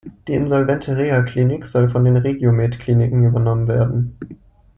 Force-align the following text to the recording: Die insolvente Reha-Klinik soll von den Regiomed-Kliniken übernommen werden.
Die 0.27 0.33
insolvente 0.33 0.97
Reha-Klinik 0.97 1.63
soll 1.63 1.87
von 1.91 2.03
den 2.03 2.17
Regiomed-Kliniken 2.17 3.23
übernommen 3.23 3.67
werden. 3.67 4.17